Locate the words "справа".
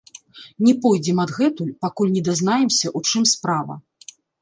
3.37-3.83